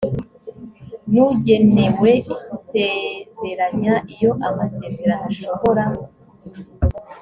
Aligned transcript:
n 1.13 1.13
ugenewe 1.27 2.11
isezeranya 2.35 3.93
iyo 4.13 4.31
amasezerano 4.47 5.25
ashobora 5.31 5.83